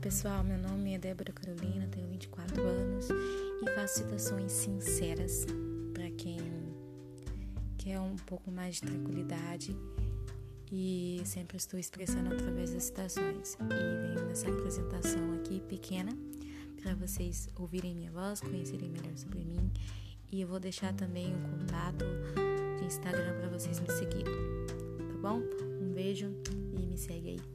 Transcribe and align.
pessoal, 0.00 0.44
meu 0.44 0.58
nome 0.58 0.94
é 0.94 0.98
Débora 0.98 1.32
Carolina, 1.32 1.88
tenho 1.88 2.06
24 2.08 2.62
anos 2.62 3.08
e 3.10 3.74
faço 3.74 3.98
citações 3.98 4.52
sinceras 4.52 5.44
para 5.92 6.08
quem 6.12 6.38
quer 7.76 7.98
um 7.98 8.14
pouco 8.14 8.50
mais 8.50 8.76
de 8.76 8.82
tranquilidade 8.82 9.76
e 10.70 11.20
sempre 11.24 11.56
estou 11.56 11.80
expressando 11.80 12.32
através 12.32 12.72
das 12.72 12.84
citações. 12.84 13.54
E 13.54 14.14
venho 14.14 14.28
nessa 14.28 14.48
apresentação 14.48 15.32
aqui 15.34 15.60
pequena 15.60 16.16
para 16.80 16.94
vocês 16.94 17.48
ouvirem 17.56 17.94
minha 17.94 18.12
voz, 18.12 18.40
conhecerem 18.40 18.90
melhor 18.90 19.16
sobre 19.16 19.40
mim 19.40 19.72
e 20.30 20.40
eu 20.40 20.46
vou 20.46 20.60
deixar 20.60 20.94
também 20.94 21.34
um 21.34 21.58
contato 21.58 22.04
de 22.78 22.84
Instagram 22.84 23.36
para 23.40 23.48
vocês 23.48 23.80
me 23.80 23.90
seguirem, 23.90 24.34
tá 25.08 25.18
bom? 25.20 25.42
Um 25.82 25.92
beijo 25.92 26.32
e 26.76 26.86
me 26.86 26.96
segue 26.96 27.30
aí. 27.30 27.47